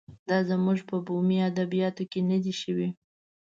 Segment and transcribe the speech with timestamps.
[0.29, 2.89] دا زموږ په بومي ادبیاتو کې نه دی شوی.